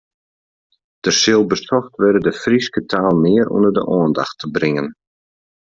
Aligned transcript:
Der 1.05 1.11
sil 1.17 1.45
besocht 1.51 1.93
wurde 1.99 2.21
de 2.27 2.33
Fryske 2.41 2.81
taal 2.91 3.15
mear 3.23 3.47
ûnder 3.55 3.73
de 3.77 3.83
oandacht 3.95 4.37
te 4.39 4.47
bringen. 4.55 4.87